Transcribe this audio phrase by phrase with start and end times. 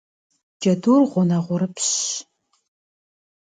[0.59, 2.05] Джэдур гъунэгъурыпщщ.